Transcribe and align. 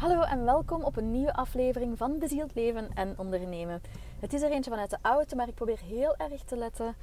Hallo 0.00 0.20
en 0.20 0.44
welkom 0.44 0.82
op 0.82 0.96
een 0.96 1.10
nieuwe 1.10 1.34
aflevering 1.34 1.98
van 1.98 2.18
Bezield 2.18 2.54
Leven 2.54 2.90
en 2.94 3.14
Ondernemen. 3.18 3.82
Het 4.20 4.32
is 4.32 4.42
er 4.42 4.50
eentje 4.50 4.70
vanuit 4.70 4.90
de 4.90 4.98
auto, 5.02 5.36
maar 5.36 5.48
ik 5.48 5.54
probeer 5.54 5.80
heel 5.80 6.16
erg 6.16 6.42
te 6.42 6.56
letten 6.56 6.94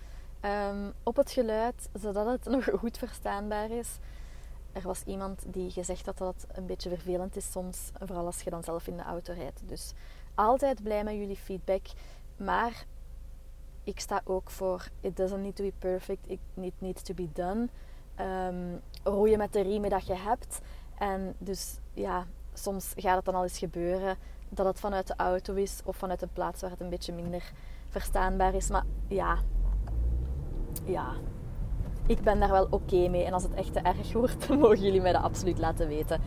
um, 0.42 0.94
op 1.04 1.16
het 1.16 1.32
geluid, 1.32 1.90
zodat 1.94 2.26
het 2.26 2.46
nog 2.56 2.70
goed 2.80 2.98
verstaanbaar 2.98 3.72
is. 3.72 3.98
Er 4.72 4.82
was 4.82 5.04
iemand 5.04 5.44
die 5.48 5.72
gezegd 5.72 6.06
dat 6.06 6.20
het 6.20 6.46
een 6.52 6.66
beetje 6.66 6.90
vervelend 6.90 7.36
is 7.36 7.52
soms, 7.52 7.92
vooral 8.00 8.26
als 8.26 8.42
je 8.42 8.50
dan 8.50 8.64
zelf 8.64 8.88
in 8.88 8.98
de 8.98 9.04
auto 9.04 9.34
rijdt. 9.34 9.62
Dus 9.66 9.94
altijd 10.36 10.84
blij 10.84 11.04
met 11.04 11.16
jullie 11.16 11.38
feedback, 11.38 11.86
maar 12.38 12.86
ik 13.84 14.00
sta 14.00 14.22
ook 14.24 14.50
voor 14.50 14.88
it 15.02 15.18
doesn't 15.18 15.42
need 15.42 15.56
to 15.56 15.64
be 15.64 15.74
perfect, 15.80 16.30
it 16.30 16.74
needs 16.80 17.02
to 17.02 17.14
be 17.14 17.30
done. 17.34 17.68
Um, 18.20 18.82
roeien 19.04 19.38
met 19.38 19.54
de 19.54 19.62
riemen 19.62 19.90
dat 19.90 20.08
je 20.08 20.16
hebt. 20.16 20.60
En 20.98 21.36
dus 21.38 21.80
ja, 21.94 22.26
soms 22.58 22.94
gaat 22.96 23.16
het 23.16 23.26
dan 23.26 23.36
al 23.36 23.44
eens 23.44 23.58
gebeuren 23.58 24.18
dat 24.50 24.66
het 24.66 24.80
vanuit 24.80 25.08
de 25.08 25.14
auto 25.18 25.54
is 25.54 25.82
of 25.86 25.96
vanuit 25.96 26.22
een 26.22 26.34
plaats 26.34 26.62
waar 26.62 26.70
het 26.70 26.82
een 26.82 26.90
beetje 26.90 27.14
minder 27.14 27.52
verstaanbaar 27.90 28.54
is. 28.54 28.70
Maar 28.70 28.84
ja, 29.08 29.38
ja, 30.84 31.14
ik 32.08 32.22
ben 32.22 32.40
daar 32.40 32.52
wel 32.52 32.68
oké 32.70 33.08
mee. 33.08 33.24
En 33.24 33.34
als 33.34 33.44
het 33.44 33.54
echt 33.54 33.74
te 33.74 33.80
erg 33.80 34.14
wordt, 34.14 34.50
mogen 34.60 34.82
jullie 34.82 35.02
mij 35.02 35.12
dat 35.12 35.24
absoluut 35.24 35.60
laten 35.60 35.88
weten. 35.88 36.22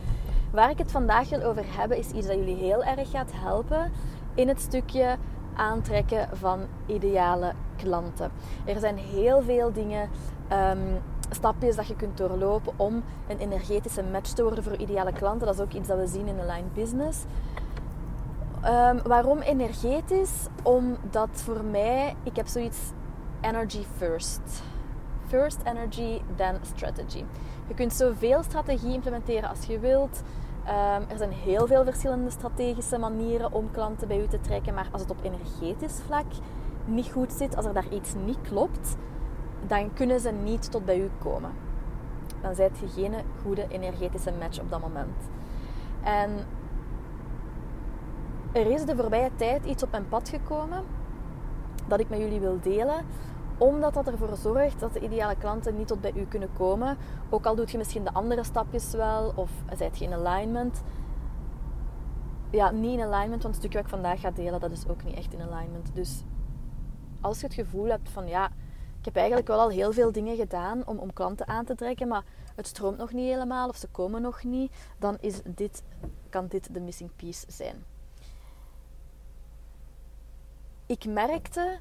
Waar 0.51 0.69
ik 0.69 0.77
het 0.77 0.91
vandaag 0.91 1.29
wil 1.29 1.41
over 1.41 1.63
hebben, 1.67 1.97
is 1.97 2.11
iets 2.11 2.27
dat 2.27 2.35
jullie 2.35 2.55
heel 2.55 2.83
erg 2.83 3.09
gaat 3.09 3.31
helpen 3.33 3.91
in 4.35 4.47
het 4.47 4.61
stukje 4.61 5.17
aantrekken 5.55 6.37
van 6.37 6.59
ideale 6.85 7.53
klanten. 7.75 8.31
Er 8.65 8.79
zijn 8.79 8.97
heel 8.97 9.41
veel 9.41 9.73
dingen 9.73 10.09
ehm, 10.47 10.95
stapjes 11.35 11.75
dat 11.75 11.87
je 11.87 11.95
kunt 11.95 12.17
doorlopen 12.17 12.73
om 12.75 13.03
een 13.27 13.37
energetische 13.37 14.03
match 14.03 14.29
te 14.29 14.43
worden 14.43 14.63
voor 14.63 14.75
ideale 14.75 15.13
klanten. 15.13 15.47
Dat 15.47 15.55
is 15.55 15.61
ook 15.61 15.73
iets 15.73 15.87
dat 15.87 15.97
we 15.97 16.07
zien 16.07 16.27
in 16.27 16.35
Line 16.35 16.67
Business. 16.73 17.19
Um, 18.65 19.01
waarom 19.03 19.39
energetisch? 19.39 20.47
Omdat 20.63 21.29
voor 21.31 21.63
mij, 21.63 22.15
ik 22.23 22.35
heb 22.35 22.47
zoiets 22.47 22.79
energy 23.41 23.83
first. 23.97 24.41
First 25.27 25.59
energy, 25.63 26.21
then 26.35 26.55
strategy. 26.75 27.23
Je 27.67 27.73
kunt 27.73 27.93
zoveel 27.93 28.43
strategie 28.43 28.93
implementeren 28.93 29.49
als 29.49 29.65
je 29.65 29.79
wilt. 29.79 30.21
Um, 30.65 31.09
er 31.09 31.17
zijn 31.17 31.31
heel 31.31 31.67
veel 31.67 31.83
verschillende 31.83 32.29
strategische 32.29 32.97
manieren 32.97 33.53
om 33.53 33.71
klanten 33.71 34.07
bij 34.07 34.21
u 34.21 34.27
te 34.27 34.41
trekken. 34.41 34.73
Maar 34.73 34.87
als 34.91 35.01
het 35.01 35.11
op 35.11 35.23
energetisch 35.23 35.99
vlak 36.05 36.25
niet 36.85 37.11
goed 37.11 37.33
zit, 37.33 37.55
als 37.55 37.65
er 37.65 37.73
daar 37.73 37.89
iets 37.89 38.13
niet 38.25 38.41
klopt, 38.41 38.95
dan 39.67 39.93
kunnen 39.93 40.19
ze 40.19 40.31
niet 40.31 40.71
tot 40.71 40.85
bij 40.85 40.99
u 40.99 41.09
komen. 41.19 41.51
Dan 42.41 42.55
zijt 42.55 42.79
je 42.79 42.87
geen 42.87 43.13
goede 43.41 43.65
energetische 43.67 44.31
match 44.39 44.59
op 44.59 44.69
dat 44.69 44.81
moment. 44.81 45.29
En 46.03 46.29
er 48.51 48.71
is 48.71 48.85
de 48.85 48.95
voorbije 48.95 49.29
tijd 49.35 49.65
iets 49.65 49.83
op 49.83 49.91
mijn 49.91 50.07
pad 50.09 50.29
gekomen 50.29 50.83
dat 51.87 51.99
ik 51.99 52.09
met 52.09 52.19
jullie 52.19 52.39
wil 52.39 52.59
delen 52.61 53.05
omdat 53.61 53.93
dat 53.93 54.07
ervoor 54.07 54.35
zorgt 54.35 54.79
dat 54.79 54.93
de 54.93 54.99
ideale 54.99 55.35
klanten 55.35 55.77
niet 55.77 55.87
tot 55.87 56.01
bij 56.01 56.13
u 56.15 56.25
kunnen 56.25 56.49
komen. 56.57 56.97
Ook 57.29 57.45
al 57.45 57.55
doet 57.55 57.71
je 57.71 57.77
misschien 57.77 58.03
de 58.03 58.13
andere 58.13 58.43
stapjes 58.43 58.91
wel, 58.93 59.31
of 59.35 59.51
zijt 59.77 59.97
je 59.97 60.05
in 60.05 60.13
alignment. 60.13 60.83
Ja, 62.49 62.71
niet 62.71 62.99
in 62.99 63.05
alignment, 63.05 63.43
want 63.43 63.43
het 63.43 63.55
stukje 63.55 63.77
wat 63.77 63.85
ik 63.85 63.93
vandaag 63.93 64.19
ga 64.19 64.31
delen, 64.31 64.59
dat 64.59 64.71
is 64.71 64.87
ook 64.87 65.03
niet 65.03 65.15
echt 65.15 65.33
in 65.33 65.41
alignment. 65.41 65.89
Dus 65.93 66.23
als 67.21 67.39
je 67.39 67.45
het 67.45 67.55
gevoel 67.55 67.85
hebt 67.85 68.09
van 68.09 68.27
ja, 68.27 68.49
ik 69.01 69.07
heb 69.07 69.15
eigenlijk 69.15 69.47
wel 69.47 69.59
al 69.59 69.69
heel 69.69 69.93
veel 69.93 70.11
dingen 70.11 70.35
gedaan 70.35 70.87
om, 70.87 70.97
om 70.97 71.13
klanten 71.13 71.47
aan 71.47 71.65
te 71.65 71.75
trekken, 71.75 72.07
maar 72.07 72.23
het 72.55 72.67
stroomt 72.67 72.97
nog 72.97 73.11
niet 73.11 73.29
helemaal 73.29 73.69
of 73.69 73.75
ze 73.75 73.87
komen 73.87 74.21
nog 74.21 74.43
niet, 74.43 74.71
dan 74.97 75.17
is 75.19 75.41
dit, 75.45 75.83
kan 76.29 76.47
dit 76.47 76.73
de 76.73 76.79
missing 76.79 77.09
piece 77.15 77.45
zijn. 77.47 77.83
Ik 80.85 81.05
merkte 81.05 81.79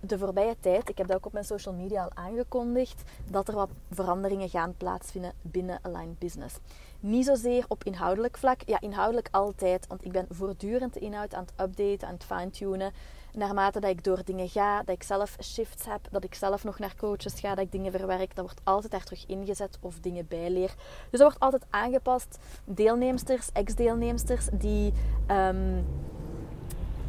de 0.00 0.18
voorbije 0.18 0.56
tijd, 0.60 0.88
ik 0.88 0.98
heb 0.98 1.06
dat 1.06 1.16
ook 1.16 1.26
op 1.26 1.32
mijn 1.32 1.44
social 1.44 1.74
media 1.74 2.02
al 2.02 2.14
aangekondigd, 2.14 3.02
dat 3.30 3.48
er 3.48 3.54
wat 3.54 3.70
veranderingen 3.90 4.48
gaan 4.48 4.74
plaatsvinden 4.76 5.32
binnen 5.42 5.78
Align 5.82 6.16
Business. 6.18 6.58
Niet 7.00 7.24
zozeer 7.24 7.64
op 7.68 7.84
inhoudelijk 7.84 8.36
vlak, 8.36 8.60
ja, 8.66 8.80
inhoudelijk 8.80 9.28
altijd, 9.30 9.86
want 9.86 10.04
ik 10.04 10.12
ben 10.12 10.26
voortdurend 10.30 10.94
de 10.94 11.00
inhoud 11.00 11.34
aan 11.34 11.44
het 11.44 11.68
updaten, 11.68 12.08
aan 12.08 12.14
het 12.14 12.24
fine-tunen 12.24 12.92
naarmate 13.38 13.80
dat 13.80 13.90
ik 13.90 14.04
door 14.04 14.20
dingen 14.24 14.48
ga, 14.48 14.82
dat 14.82 14.94
ik 14.94 15.02
zelf 15.02 15.36
shifts 15.42 15.86
heb, 15.86 16.00
dat 16.10 16.24
ik 16.24 16.34
zelf 16.34 16.64
nog 16.64 16.78
naar 16.78 16.94
coaches 16.96 17.40
ga, 17.40 17.54
dat 17.54 17.64
ik 17.64 17.72
dingen 17.72 17.92
verwerk, 17.92 18.34
dat 18.34 18.44
wordt 18.44 18.60
altijd 18.64 18.92
daar 18.92 19.04
terug 19.04 19.26
ingezet 19.26 19.78
of 19.80 19.98
dingen 20.00 20.26
bijleer. 20.28 20.74
Dus 21.10 21.20
dat 21.20 21.20
wordt 21.20 21.40
altijd 21.40 21.66
aangepast. 21.70 22.38
Deelnemsters, 22.64 23.52
ex-deelnemsters, 23.52 24.48
die 24.52 24.92
um, 25.30 25.86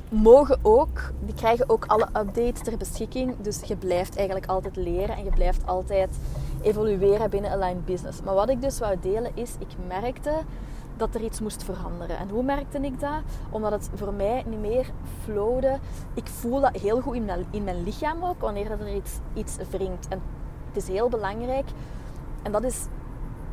mogen 0.09 0.59
ook, 0.61 1.11
die 1.19 1.35
krijgen 1.35 1.69
ook 1.69 1.85
alle 1.85 2.07
updates 2.17 2.61
ter 2.63 2.77
beschikking. 2.77 3.35
Dus 3.41 3.61
je 3.61 3.75
blijft 3.75 4.15
eigenlijk 4.15 4.47
altijd 4.47 4.75
leren 4.75 5.15
en 5.15 5.23
je 5.23 5.29
blijft 5.29 5.65
altijd 5.65 6.09
evolueren 6.61 7.29
binnen 7.29 7.51
Align 7.51 7.83
Business. 7.85 8.21
Maar 8.21 8.33
wat 8.33 8.49
ik 8.49 8.61
dus 8.61 8.79
wou 8.79 8.99
delen 9.01 9.31
is, 9.35 9.55
ik 9.59 9.67
merkte 9.87 10.33
dat 10.99 11.15
er 11.15 11.21
iets 11.21 11.39
moest 11.39 11.63
veranderen. 11.63 12.17
En 12.17 12.29
hoe 12.29 12.43
merkte 12.43 12.79
ik 12.79 12.99
dat? 12.99 13.21
Omdat 13.49 13.71
het 13.71 13.89
voor 13.93 14.13
mij 14.13 14.43
niet 14.47 14.59
meer 14.59 14.91
flowde. 15.23 15.79
Ik 16.13 16.27
voel 16.27 16.61
dat 16.61 16.77
heel 16.77 17.01
goed 17.01 17.15
in 17.15 17.25
mijn, 17.25 17.45
in 17.51 17.63
mijn 17.63 17.83
lichaam 17.83 18.23
ook, 18.23 18.41
wanneer 18.41 18.71
er 18.71 18.95
iets, 18.95 19.11
iets 19.33 19.57
wringt. 19.69 20.07
En 20.07 20.21
het 20.67 20.77
is 20.77 20.87
heel 20.87 21.09
belangrijk. 21.09 21.69
En 22.41 22.51
dat 22.51 22.63
is 22.63 22.85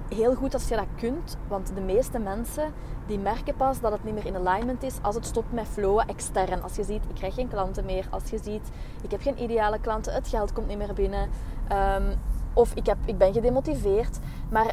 heel 0.09 0.35
goed 0.35 0.55
als 0.55 0.69
je 0.69 0.77
dat 0.77 0.87
kunt. 0.97 1.37
Want 1.49 1.71
de 1.75 1.81
meeste 1.81 2.19
mensen 2.19 2.73
die 3.06 3.19
merken 3.19 3.55
pas 3.56 3.81
dat 3.81 3.93
het 3.93 4.05
niet 4.05 4.15
meer 4.15 4.27
in 4.27 4.47
alignment 4.47 4.83
is 4.83 4.95
als 5.03 5.15
het 5.15 5.27
stopt 5.27 5.53
met 5.53 5.67
flowen 5.67 6.06
extern. 6.06 6.62
Als 6.62 6.77
je 6.77 6.85
ziet, 6.85 7.03
ik 7.09 7.15
krijg 7.15 7.35
geen 7.35 7.49
klanten 7.49 7.85
meer. 7.85 8.06
Als 8.11 8.31
je 8.31 8.39
ziet, 8.43 8.71
ik 9.03 9.11
heb 9.11 9.21
geen 9.21 9.43
ideale 9.43 9.81
klanten. 9.81 10.15
Het 10.15 10.29
geld 10.29 10.53
komt 10.53 10.67
niet 10.67 10.79
meer 10.79 10.95
binnen. 10.95 11.29
Um, 11.73 12.19
of 12.55 12.75
ik, 12.75 12.87
heb, 12.87 12.97
ik 13.05 13.19
ben 13.19 13.33
gedemotiveerd. 13.33 14.19
Maar 14.51 14.73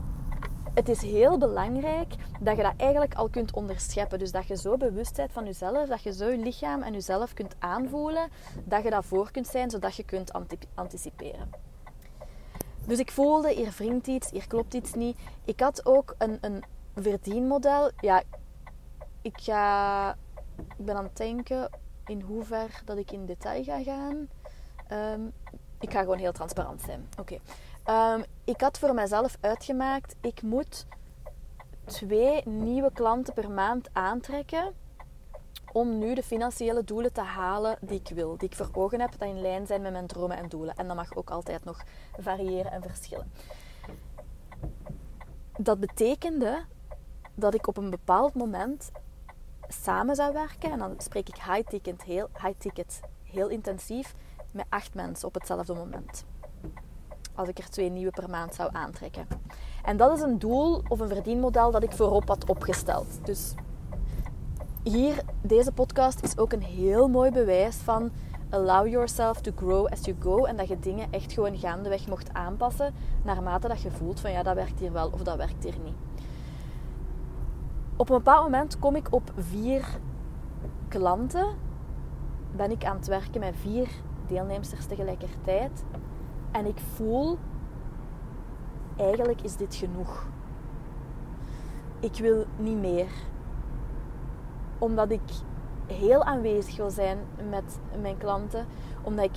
het 0.74 0.90
is 0.90 1.02
heel 1.02 1.38
belangrijk 1.38 2.14
dat 2.40 2.58
je 2.58 2.64
dat 2.64 2.74
eigenlijk 2.78 3.14
al 3.14 3.30
kunt 3.30 3.54
onderscheppen. 3.54 4.20
Dus 4.20 4.32
dat 4.32 4.48
je 4.48 4.58
zo 4.58 4.78
bewust 4.78 5.16
bent 5.16 5.32
van 5.32 5.46
jezelf, 5.46 5.88
dat 5.88 6.02
je 6.02 6.14
zo 6.14 6.28
je 6.28 6.38
lichaam 6.38 6.82
en 6.82 6.94
jezelf 6.94 7.34
kunt 7.34 7.56
aanvoelen, 7.60 8.30
dat 8.64 8.84
je 8.84 8.90
daarvoor 8.90 9.32
kunt 9.32 9.48
zijn, 9.48 9.70
zodat 9.70 9.96
je 9.96 10.04
kunt 10.04 10.32
anticiperen. 10.74 11.50
Dus 12.86 13.00
ik 13.00 13.12
voelde, 13.12 13.54
hier 13.54 13.74
wringt 13.78 14.08
iets, 14.08 14.32
hier 14.32 14.48
klopt 14.48 14.74
iets 14.74 14.94
niet. 14.94 15.20
Ik 15.46 15.60
had 15.60 15.86
ook 15.86 16.16
een, 16.18 16.38
een 16.42 16.64
verdienmodel. 16.96 17.92
Ja, 18.00 18.24
ik, 19.22 19.38
ga, 19.42 20.10
ik 20.78 20.86
ben 20.86 20.96
aan 20.96 21.04
het 21.04 21.18
denken 21.18 21.70
in 22.06 22.22
hoever 22.22 22.82
dat 22.86 22.98
ik 22.98 23.12
in 23.12 23.26
detail 23.26 23.64
ga 23.64 23.84
gaan. 23.84 24.30
Ehm, 24.88 25.22
ik 25.80 25.92
ga 25.92 26.00
gewoon 26.00 26.18
heel 26.18 26.32
transparant 26.32 26.82
zijn. 26.82 27.08
Oké. 27.20 27.40
Ehm, 27.84 28.24
ik 28.44 28.62
had 28.62 28.80
voor 28.80 28.94
mezelf 28.94 29.38
uitgemaakt, 29.42 30.16
ik 30.22 30.42
moet 30.42 30.86
twee 31.86 32.42
nieuwe 32.46 32.92
klanten 32.94 33.34
per 33.34 33.52
maand 33.52 33.90
aantrekken 33.94 34.74
om 35.72 35.98
nu 35.98 36.14
de 36.14 36.24
financiële 36.24 36.84
doelen 36.84 37.14
te 37.14 37.22
halen 37.22 37.78
die 37.82 38.00
ik 38.00 38.10
wil, 38.16 38.38
die 38.38 38.50
ik 38.50 38.56
voor 38.56 38.70
ogen 38.72 39.02
heb, 39.02 39.12
dat 39.18 39.28
in 39.28 39.42
lijn 39.42 39.68
zijn 39.68 39.82
met 39.82 39.92
mijn 39.92 40.08
dromen 40.08 40.38
en 40.38 40.50
doelen. 40.50 40.76
En 40.76 40.88
dat 40.88 40.96
mag 40.96 41.16
ook 41.16 41.30
altijd 41.30 41.64
nog 41.64 41.84
variëren 42.20 42.72
en 42.72 42.82
verschillen. 42.82 43.32
Dat 45.58 45.80
betekende 45.80 46.66
dat 47.36 47.54
ik 47.54 47.68
op 47.68 47.78
een 47.78 47.90
bepaald 47.90 48.34
moment 48.34 48.92
samen 49.68 50.16
zou 50.16 50.34
werken, 50.34 50.72
en 50.72 50.80
dan 50.80 50.96
spreek 50.98 51.28
ik 51.28 51.36
high 51.36 51.68
ticket 51.70 52.04
heel, 52.04 52.30
high 52.34 52.58
ticket, 52.58 53.00
heel 53.24 53.48
intensief, 53.48 54.16
met 54.52 54.66
acht 54.70 54.94
mensen 54.94 55.28
op 55.28 55.34
hetzelfde 55.34 55.74
moment 55.74 56.26
als 57.36 57.48
ik 57.48 57.58
er 57.58 57.70
twee 57.70 57.90
nieuwe 57.90 58.12
per 58.12 58.30
maand 58.30 58.56
zou 58.56 58.70
aantrekken. 58.74 59.28
En 59.84 59.98
dat 59.98 60.18
is 60.18 60.22
een 60.22 60.40
doel 60.40 60.82
of 60.88 61.00
een 61.00 61.08
verdienmodel 61.08 61.72
dat 61.72 61.84
ik 61.84 61.92
voorop 61.92 62.28
had 62.28 62.50
opgesteld. 62.50 63.26
Dus 63.26 63.54
hier, 64.84 65.22
deze 65.42 65.72
podcast 65.72 66.24
is 66.24 66.38
ook 66.38 66.54
een 66.54 66.64
heel 66.64 67.08
mooi 67.08 67.32
bewijs 67.32 67.76
van 67.76 68.12
allow 68.50 68.88
yourself 68.88 69.42
to 69.42 69.52
grow 69.56 69.88
as 69.88 70.06
you 70.06 70.18
go. 70.20 70.46
En 70.46 70.58
dat 70.58 70.68
je 70.68 70.80
dingen 70.80 71.08
echt 71.12 71.34
gewoon 71.34 71.58
gaandeweg 71.58 72.08
mocht 72.08 72.34
aanpassen 72.34 72.94
naarmate 73.24 73.68
dat 73.68 73.82
je 73.82 73.92
voelt 73.92 74.20
van 74.20 74.32
ja, 74.32 74.44
dat 74.44 74.56
werkt 74.56 74.80
hier 74.80 74.92
wel 74.92 75.10
of 75.14 75.22
dat 75.22 75.38
werkt 75.38 75.64
hier 75.64 75.78
niet. 75.84 75.96
Op 77.96 78.10
een 78.10 78.18
bepaald 78.18 78.44
moment 78.44 78.80
kom 78.80 78.96
ik 78.96 79.08
op 79.10 79.32
vier 79.38 79.86
klanten. 80.88 81.48
Ben 82.56 82.72
ik 82.72 82.86
aan 82.86 82.96
het 82.96 83.08
werken 83.08 83.40
met 83.40 83.56
vier 83.62 83.88
deelnemsters 84.28 84.86
tegelijkertijd. 84.86 85.84
En 86.54 86.66
ik 86.66 86.80
voel, 86.94 87.38
eigenlijk 88.96 89.42
is 89.42 89.56
dit 89.56 89.76
genoeg. 89.76 90.28
Ik 92.00 92.18
wil 92.18 92.46
niet 92.58 92.78
meer. 92.78 93.08
Omdat 94.78 95.12
ik 95.12 95.22
heel 95.88 96.24
aanwezig 96.24 96.78
wil 96.78 96.90
zijn 96.90 97.18
met 97.50 97.80
mijn 98.02 98.18
klanten. 98.18 98.66
Omdat 99.02 99.26
ik 99.26 99.36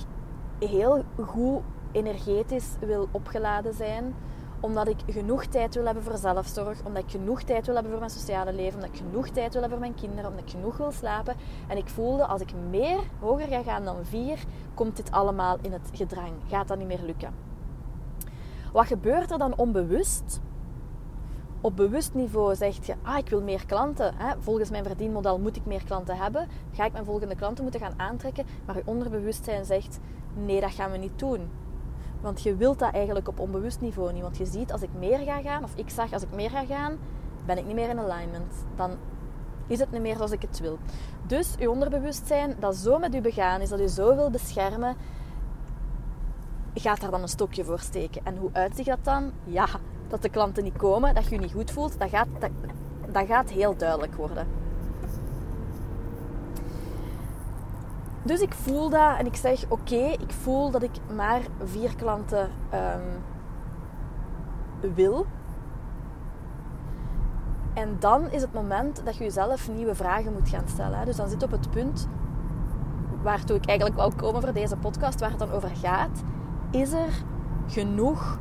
heel 0.69 1.03
goed 1.25 1.61
energetisch 1.91 2.75
wil 2.79 3.07
opgeladen 3.11 3.73
zijn. 3.73 4.15
Omdat 4.59 4.87
ik 4.87 4.97
genoeg 5.07 5.45
tijd 5.45 5.75
wil 5.75 5.85
hebben 5.85 6.03
voor 6.03 6.17
zelfzorg. 6.17 6.83
Omdat 6.85 7.03
ik 7.03 7.11
genoeg 7.11 7.43
tijd 7.43 7.65
wil 7.65 7.73
hebben 7.73 7.91
voor 7.91 8.01
mijn 8.01 8.11
sociale 8.11 8.53
leven. 8.53 8.73
Omdat 8.73 8.89
ik 8.89 8.97
genoeg 9.05 9.29
tijd 9.29 9.53
wil 9.53 9.61
hebben 9.61 9.79
voor 9.79 9.87
mijn 9.87 9.99
kinderen. 9.99 10.29
Omdat 10.29 10.43
ik 10.43 10.51
genoeg 10.51 10.77
wil 10.77 10.91
slapen. 10.91 11.35
En 11.67 11.77
ik 11.77 11.89
voelde 11.89 12.25
als 12.25 12.41
ik 12.41 12.53
meer 12.69 12.99
hoger 13.19 13.47
ga 13.47 13.63
gaan 13.63 13.85
dan 13.85 14.05
vier, 14.05 14.43
komt 14.73 14.95
dit 14.95 15.11
allemaal 15.11 15.57
in 15.61 15.71
het 15.71 15.89
gedrang. 15.93 16.33
Gaat 16.47 16.67
dat 16.67 16.77
niet 16.77 16.87
meer 16.87 17.03
lukken. 17.05 17.33
Wat 18.71 18.85
gebeurt 18.85 19.31
er 19.31 19.37
dan 19.37 19.57
onbewust? 19.57 20.41
Op 21.61 21.75
bewust 21.75 22.13
niveau 22.13 22.55
zeg 22.55 22.85
je, 22.85 22.93
ah, 23.01 23.17
ik 23.17 23.29
wil 23.29 23.41
meer 23.41 23.65
klanten. 23.65 24.13
Hè? 24.15 24.33
Volgens 24.39 24.69
mijn 24.69 24.83
verdienmodel 24.83 25.39
moet 25.39 25.55
ik 25.55 25.65
meer 25.65 25.83
klanten 25.83 26.17
hebben. 26.17 26.47
Ga 26.71 26.85
ik 26.85 26.91
mijn 26.91 27.05
volgende 27.05 27.35
klanten 27.35 27.63
moeten 27.63 27.81
gaan 27.81 27.99
aantrekken? 27.99 28.45
Maar 28.65 28.75
je 28.75 28.81
onderbewustzijn 28.85 29.65
zegt, 29.65 29.99
nee, 30.33 30.61
dat 30.61 30.71
gaan 30.71 30.91
we 30.91 30.97
niet 30.97 31.19
doen. 31.19 31.49
Want 32.21 32.41
je 32.41 32.55
wilt 32.55 32.79
dat 32.79 32.93
eigenlijk 32.93 33.27
op 33.27 33.39
onbewust 33.39 33.81
niveau 33.81 34.13
niet. 34.13 34.21
Want 34.21 34.37
je 34.37 34.45
ziet, 34.45 34.71
als 34.71 34.81
ik 34.81 34.89
meer 34.99 35.19
ga 35.19 35.41
gaan, 35.41 35.63
of 35.63 35.71
ik 35.75 35.89
zag, 35.89 36.13
als 36.13 36.23
ik 36.23 36.31
meer 36.33 36.49
ga 36.49 36.65
gaan, 36.65 36.97
ben 37.45 37.57
ik 37.57 37.65
niet 37.65 37.75
meer 37.75 37.89
in 37.89 37.99
alignment. 37.99 38.53
Dan 38.75 38.91
is 39.67 39.79
het 39.79 39.91
niet 39.91 40.01
meer 40.01 40.15
zoals 40.15 40.31
ik 40.31 40.41
het 40.41 40.59
wil. 40.59 40.77
Dus 41.27 41.55
je 41.59 41.69
onderbewustzijn, 41.69 42.55
dat 42.59 42.75
zo 42.75 42.99
met 42.99 43.15
u 43.15 43.21
begaan 43.21 43.61
is, 43.61 43.69
dat 43.69 43.79
u 43.79 43.87
zo 43.87 44.15
wil 44.15 44.29
beschermen, 44.29 44.95
gaat 46.73 47.01
daar 47.01 47.11
dan 47.11 47.21
een 47.21 47.27
stokje 47.27 47.63
voor 47.63 47.79
steken. 47.79 48.21
En 48.25 48.37
hoe 48.37 48.49
uitziet 48.53 48.85
dat 48.85 49.03
dan? 49.03 49.31
Ja, 49.43 49.67
dat 50.07 50.21
de 50.21 50.29
klanten 50.29 50.63
niet 50.63 50.77
komen, 50.77 51.15
dat 51.15 51.23
je 51.23 51.35
je 51.35 51.41
niet 51.41 51.51
goed 51.51 51.71
voelt, 51.71 51.99
dat 51.99 52.09
gaat, 52.09 52.27
dat, 52.39 52.49
dat 53.11 53.25
gaat 53.25 53.49
heel 53.49 53.77
duidelijk 53.77 54.15
worden. 54.15 54.47
Dus 58.23 58.41
ik 58.41 58.53
voel 58.53 58.89
dat 58.89 59.17
en 59.17 59.25
ik 59.25 59.35
zeg: 59.35 59.65
Oké, 59.67 60.15
ik 60.19 60.31
voel 60.31 60.71
dat 60.71 60.83
ik 60.83 60.91
maar 61.15 61.41
vier 61.63 61.95
klanten 61.95 62.49
um, 62.73 63.23
wil. 64.95 65.25
En 67.73 67.95
dan 67.99 68.31
is 68.31 68.41
het 68.41 68.53
moment 68.53 69.05
dat 69.05 69.15
je 69.15 69.23
jezelf 69.23 69.69
nieuwe 69.69 69.95
vragen 69.95 70.33
moet 70.33 70.49
gaan 70.49 70.67
stellen. 70.67 71.05
Dus 71.05 71.15
dan 71.15 71.29
zit 71.29 71.43
op 71.43 71.51
het 71.51 71.69
punt 71.69 72.07
waartoe 73.21 73.55
ik 73.55 73.65
eigenlijk 73.65 73.99
wou 73.99 74.15
komen 74.15 74.41
voor 74.41 74.53
deze 74.53 74.77
podcast, 74.77 75.19
waar 75.19 75.29
het 75.29 75.39
dan 75.39 75.51
over 75.51 75.69
gaat. 75.75 76.23
Is 76.71 76.91
er 76.91 77.23
genoeg 77.67 78.39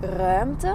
ruimte 0.00 0.74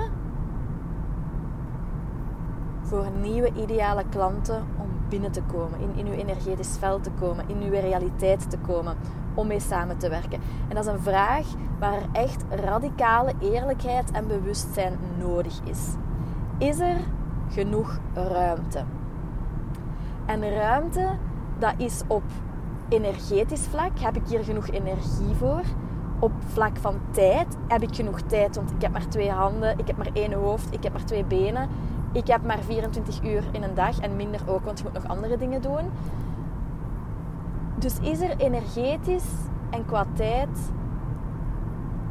voor 2.81 3.05
nieuwe 3.21 3.51
ideale 3.53 4.03
klanten 4.09 4.63
binnen 5.09 5.31
te 5.31 5.41
komen, 5.41 5.79
in, 5.95 6.07
uw 6.07 6.13
energetisch 6.13 6.77
veld 6.79 7.03
te 7.03 7.11
komen, 7.19 7.49
in 7.49 7.61
uw 7.61 7.69
realiteit 7.69 8.49
te 8.49 8.57
komen, 8.57 8.97
om 9.33 9.47
mee 9.47 9.59
samen 9.59 9.97
te 9.97 10.09
werken. 10.09 10.39
En 10.67 10.75
dat 10.75 10.85
is 10.85 10.91
een 10.91 10.99
vraag 10.99 11.45
waar 11.79 12.01
echt 12.11 12.43
radicale 12.49 13.33
eerlijkheid 13.39 14.11
en 14.11 14.27
bewustzijn 14.27 14.97
nodig 15.19 15.59
is. 15.63 15.79
Is 16.57 16.79
er 16.79 16.97
genoeg 17.49 17.99
ruimte? 18.13 18.83
En 20.25 20.49
ruimte, 20.49 21.09
dat 21.59 21.73
is 21.77 22.01
op 22.07 22.23
energetisch 22.89 23.67
vlak. 23.69 23.99
Heb 23.99 24.15
ik 24.15 24.27
hier 24.27 24.43
genoeg 24.43 24.69
energie 24.69 25.35
voor? 25.37 25.61
op 26.19 26.31
vlak 26.47 26.77
van 26.77 26.99
tijd 27.11 27.57
heb 27.67 27.81
ik 27.81 27.95
genoeg 27.95 28.21
tijd, 28.21 28.55
want 28.55 28.71
ik 28.71 28.81
heb 28.81 28.91
maar 28.91 29.07
twee 29.07 29.31
handen, 29.31 29.79
ik 29.79 29.87
heb 29.87 29.97
maar 29.97 30.09
één 30.13 30.33
hoofd, 30.33 30.73
ik 30.73 30.83
heb 30.83 30.93
maar 30.93 31.05
twee 31.05 31.25
benen. 31.25 31.69
Ik 32.15 32.27
heb 32.27 32.45
maar 32.45 32.59
24 32.59 33.23
uur 33.23 33.43
in 33.51 33.63
een 33.63 33.73
dag 33.73 33.99
en 33.99 34.15
minder 34.15 34.41
ook, 34.47 34.65
want 34.65 34.77
je 34.77 34.83
moet 34.83 34.93
nog 34.93 35.07
andere 35.07 35.37
dingen 35.37 35.61
doen. 35.61 35.91
Dus 37.75 37.99
is 37.99 38.21
er 38.21 38.37
energetisch 38.37 39.29
en 39.69 39.85
qua 39.85 40.05
tijd 40.13 40.71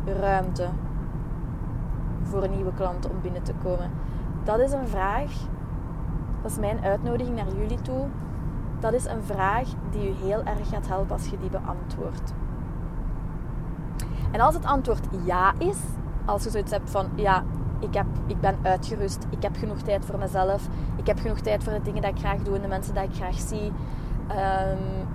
ruimte 0.05 0.69
voor 2.23 2.49
nieuwe 2.49 2.73
klanten 2.73 3.11
om 3.11 3.21
binnen 3.21 3.43
te 3.43 3.53
komen? 3.62 3.91
Dat 4.43 4.59
is 4.59 4.73
een 4.73 4.89
vraag. 4.89 5.33
Dat 6.43 6.51
is 6.51 6.59
mijn 6.59 6.85
uitnodiging 6.85 7.37
naar 7.37 7.55
jullie 7.56 7.81
toe. 7.83 8.06
Dat 8.81 8.93
is 8.93 9.05
een 9.05 9.23
vraag 9.23 9.69
die 9.91 10.09
u 10.09 10.12
heel 10.12 10.43
erg 10.43 10.69
gaat 10.69 10.89
helpen 10.89 11.12
als 11.12 11.29
je 11.29 11.39
die 11.39 11.51
beantwoordt. 11.51 12.33
En 14.31 14.41
als 14.41 14.55
het 14.55 14.65
antwoord 14.65 15.06
ja 15.25 15.53
is, 15.59 15.79
als 16.25 16.45
je 16.45 16.51
zoiets 16.51 16.73
hebt 16.73 16.91
van 16.91 17.06
ja, 17.15 17.45
ik, 17.84 17.94
heb, 17.94 18.06
ik 18.26 18.40
ben 18.40 18.56
uitgerust, 18.62 19.26
ik 19.31 19.42
heb 19.42 19.56
genoeg 19.56 19.82
tijd 19.82 20.04
voor 20.04 20.19
mezelf, 20.19 20.69
ik 20.96 21.06
heb 21.06 21.19
genoeg 21.19 21.40
tijd 21.40 21.64
voor 21.64 21.72
de 21.72 21.82
dingen 21.82 22.02
die 22.02 22.10
ik 22.10 22.19
graag 22.19 22.42
doe 22.42 22.54
en 22.54 22.62
de 22.62 22.69
mensen 22.69 22.94
die 22.94 23.02
ik 23.02 23.14
graag 23.14 23.38
zie. 23.38 23.72
Um, 24.31 25.06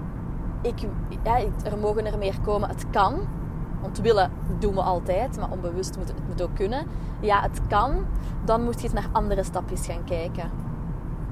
ik, 0.62 0.88
ja, 1.24 1.40
er 1.64 1.78
mogen 1.78 2.06
er 2.06 2.18
meer 2.18 2.40
komen, 2.42 2.70
het 2.70 2.86
kan. 2.90 3.20
Want 3.82 3.98
willen 3.98 4.32
doen 4.60 4.74
we 4.74 4.82
altijd, 4.82 5.38
maar 5.38 5.52
onbewust 5.52 5.98
moet 5.98 6.08
het, 6.08 6.18
het 6.18 6.28
moet 6.28 6.42
ook 6.42 6.56
kunnen. 6.56 6.86
Ja, 7.20 7.42
het 7.42 7.62
kan. 7.68 8.06
Dan 8.46 8.64
moet 8.64 8.78
je 8.78 8.84
eens 8.84 8.94
naar 8.94 9.10
andere 9.12 9.44
stapjes 9.44 9.86
gaan 9.86 10.04
kijken. 10.04 10.50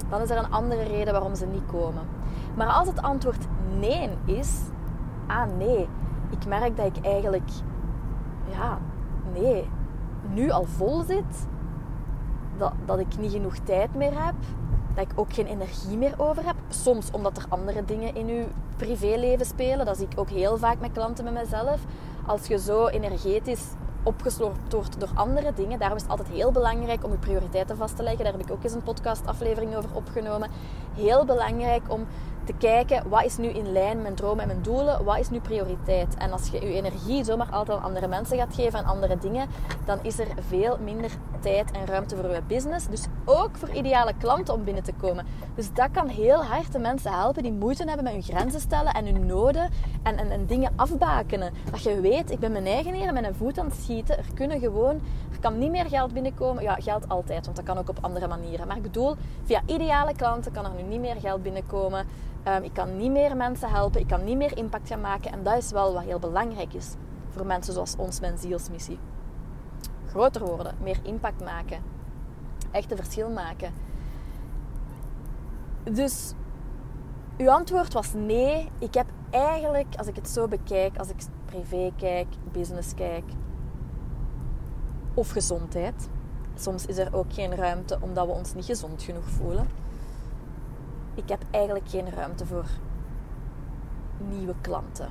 Dan 0.10 0.22
is 0.22 0.30
er 0.30 0.38
een 0.38 0.52
andere 0.52 0.84
reden 0.84 1.14
waarom 1.14 1.36
ze 1.36 1.46
niet 1.46 1.66
komen. 1.66 2.04
Maar 2.56 2.68
als 2.68 2.88
het 2.88 3.02
antwoord 3.02 3.46
nee 3.80 4.10
is, 4.26 4.60
ah 5.28 5.48
nee, 5.58 5.88
ik 6.30 6.46
merk 6.48 6.78
dat 6.78 6.98
ik 6.98 7.06
eigenlijk 7.06 7.50
ja, 8.50 8.78
nee, 9.34 9.70
nu 10.34 10.50
al 10.52 10.64
vol 10.64 11.02
zit, 11.02 11.48
dat, 12.58 12.74
dat 12.86 13.00
ik 13.00 13.18
niet 13.20 13.32
genoeg 13.32 13.58
tijd 13.58 13.96
meer 13.96 14.26
heb, 14.26 14.36
dat 14.96 15.06
ik 15.12 15.20
ook 15.20 15.34
geen 15.34 15.46
energie 15.46 15.98
meer 15.98 16.14
over 16.18 16.46
heb. 16.46 16.56
Soms 16.70 17.12
omdat 17.12 17.38
er 17.38 17.46
andere 17.50 17.86
dingen 17.86 18.16
in 18.16 18.28
uw 18.28 18.46
privéleven 18.78 19.46
spelen. 19.46 19.86
Dat 19.86 19.98
zie 19.98 20.08
ik 20.10 20.20
ook 20.20 20.30
heel 20.30 20.58
vaak 20.58 20.80
met 20.80 20.92
klanten 20.92 21.24
met 21.24 21.34
mezelf. 21.34 21.80
Als 22.26 22.48
je 22.48 22.60
zo 22.60 22.88
energetisch 22.88 23.66
opgeslorpt 24.04 24.74
wordt 24.74 25.00
door 25.00 25.10
andere 25.14 25.54
dingen. 25.56 25.80
Daarom 25.80 25.98
is 25.98 26.04
het 26.04 26.12
altijd 26.12 26.30
heel 26.30 26.52
belangrijk 26.52 27.04
om 27.04 27.12
je 27.12 27.18
prioriteiten 27.18 27.78
vast 27.78 27.96
te 27.96 28.04
leggen. 28.04 28.24
Daar 28.24 28.34
heb 28.34 28.42
ik 28.42 28.52
ook 28.52 28.64
eens 28.64 28.74
een 28.74 28.84
podcastaflevering 28.84 29.76
over 29.76 29.90
opgenomen. 29.94 30.50
Heel 30.96 31.26
belangrijk 31.26 31.84
om 31.88 32.06
te 32.48 32.54
kijken 32.58 33.10
wat 33.10 33.24
is 33.24 33.38
nu 33.38 33.48
in 33.48 33.72
lijn 33.72 33.94
met 33.94 34.02
mijn 34.02 34.16
dromen 34.16 34.42
en 34.42 34.48
mijn 34.48 34.62
doelen, 34.62 35.04
wat 35.04 35.20
is 35.20 35.30
nu 35.30 35.40
prioriteit. 35.40 36.16
En 36.18 36.32
als 36.32 36.48
je 36.50 36.62
je 36.62 36.74
energie 36.74 37.24
zomaar 37.24 37.52
altijd 37.52 37.78
aan 37.78 37.84
andere 37.84 38.08
mensen 38.08 38.38
gaat 38.38 38.56
geven 38.56 38.80
en 38.80 38.86
andere 38.86 39.18
dingen, 39.18 39.48
dan 39.86 40.00
is 40.02 40.20
er 40.20 40.28
veel 40.48 40.78
minder 40.84 41.12
tijd 41.40 41.72
en 41.72 41.86
ruimte 41.86 42.16
voor 42.16 42.30
je 42.30 42.42
business. 42.48 42.88
Dus 42.88 43.06
ook 43.26 43.58
voor 43.58 43.70
ideale 43.70 44.14
klanten 44.18 44.54
om 44.54 44.64
binnen 44.64 44.84
te 44.84 44.94
komen. 44.94 45.26
Dus 45.56 45.74
dat 45.74 45.92
kan 45.92 46.08
heel 46.08 46.44
hard 46.44 46.72
de 46.72 46.80
mensen 46.80 47.12
helpen 47.12 47.44
die 47.44 47.52
moeite 47.52 47.84
hebben 47.84 48.04
met 48.04 48.14
hun 48.14 48.24
grenzen 48.24 48.60
stellen 48.60 48.94
en 48.94 49.06
hun 49.06 49.26
noden 49.26 49.70
en, 50.04 50.18
en, 50.18 50.32
en 50.32 50.46
dingen 50.46 50.72
afbakenen. 50.76 51.54
Dat 51.72 51.84
je 51.84 52.02
weet, 52.02 52.32
ik 52.32 52.40
ben 52.40 52.52
mijn 52.52 52.66
eigen 52.66 52.94
hier 52.94 53.14
met 53.14 53.26
een 53.26 53.36
voet 53.36 53.60
aan 53.60 53.66
het 53.66 53.76
schieten. 53.76 54.18
Er 54.18 54.34
kunnen 54.34 54.60
gewoon, 54.60 55.02
er 55.32 55.40
kan 55.40 55.58
niet 55.58 55.72
meer 55.72 55.86
geld 55.86 56.14
binnenkomen. 56.14 56.64
Ja, 56.64 56.76
geld 56.76 57.10
altijd, 57.10 57.46
want 57.46 57.58
dat 57.58 57.66
kan 57.66 57.78
ook 57.78 57.90
op 57.90 57.98
andere 58.02 58.28
manieren. 58.28 58.68
Maar 58.68 58.78
ik 58.78 58.82
bedoel, 58.82 59.16
via 59.44 59.62
ideale 59.66 60.16
klanten 60.16 60.52
kan 60.52 60.66
er 60.66 60.72
nu 60.78 60.82
niet 60.82 61.00
meer 61.00 61.16
geld 61.20 61.44
binnenkomen. 61.44 62.06
Um, 62.48 62.64
ik 62.64 62.74
kan 62.74 62.98
niet 62.98 63.12
meer 63.12 63.36
mensen 63.36 63.70
helpen. 63.70 64.02
Ik 64.02 64.08
kan 64.08 64.24
niet 64.24 64.38
meer 64.38 64.58
impact 64.58 64.88
gaan 64.88 65.02
maken. 65.02 65.32
En 65.32 65.44
dat 65.44 65.58
is 65.58 65.72
wel 65.72 65.94
wat 65.94 66.04
heel 66.04 66.20
belangrijk 66.20 66.74
is 66.74 66.94
voor 67.30 67.46
mensen 67.46 67.74
zoals 67.74 67.96
ons, 67.96 68.20
mijn 68.20 68.38
zielsmissie. 68.38 69.00
Groter 70.08 70.46
worden, 70.46 70.76
meer 70.82 71.00
impact 71.04 71.44
maken, 71.44 71.82
echt 72.72 72.92
een 72.92 72.98
verschil 72.98 73.30
maken. 73.30 73.74
Dus 75.84 76.34
uw 77.38 77.52
antwoord 77.52 77.94
was 77.94 78.14
nee. 78.14 78.70
Ik 78.80 78.94
heb 78.94 79.06
eigenlijk, 79.30 79.96
als 79.96 80.08
ik 80.08 80.16
het 80.16 80.30
zo 80.30 80.48
bekijk, 80.48 80.98
als 80.98 81.10
ik 81.10 81.16
privé 81.46 81.92
kijk, 81.98 82.28
business 82.52 82.94
kijk 82.94 83.24
of 85.14 85.30
gezondheid. 85.30 86.10
Soms 86.56 86.86
is 86.86 86.98
er 86.98 87.16
ook 87.16 87.34
geen 87.34 87.56
ruimte 87.56 87.98
omdat 88.02 88.26
we 88.26 88.32
ons 88.32 88.54
niet 88.54 88.66
gezond 88.66 89.04
genoeg 89.04 89.30
voelen 89.30 89.68
ik 91.18 91.30
heb 91.30 91.44
eigenlijk 91.52 91.90
geen 91.90 92.10
ruimte 92.10 92.46
voor 92.46 92.66
nieuwe 94.18 94.54
klanten. 94.62 95.10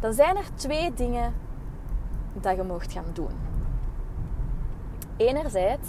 Dan 0.00 0.12
zijn 0.12 0.36
er 0.36 0.54
twee 0.54 0.94
dingen 0.94 1.34
dat 2.32 2.56
je 2.56 2.62
mocht 2.62 2.92
gaan 2.92 3.10
doen. 3.12 3.30
Enerzijds 5.16 5.88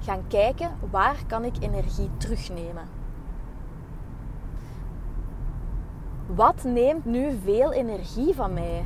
gaan 0.00 0.26
kijken 0.28 0.70
waar 0.90 1.16
kan 1.26 1.44
ik 1.44 1.56
energie 1.60 2.10
terugnemen. 2.16 2.84
Wat 6.26 6.64
neemt 6.64 7.04
nu 7.04 7.38
veel 7.44 7.72
energie 7.72 8.34
van 8.34 8.52
mij? 8.52 8.84